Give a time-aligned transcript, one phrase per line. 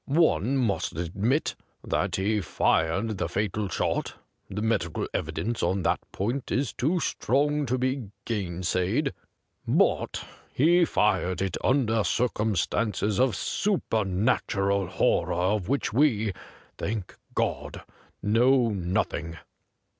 [0.05, 1.53] One must admit
[1.83, 4.15] that he fired the fatal shot—
[4.49, 9.13] the medical evidence on that point is too strong to be gainsaid—
[9.67, 16.33] but he fired it under circumstances of supernatural horror of which we,
[16.79, 17.83] thank God!
[18.23, 19.37] know nothing.'